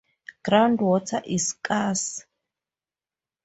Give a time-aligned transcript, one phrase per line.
[0.43, 2.25] Ground water is scarce.